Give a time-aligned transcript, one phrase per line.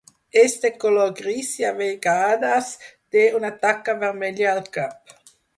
[0.43, 2.71] És de color gris i a vegades
[3.17, 5.19] té una taca vermella al cap.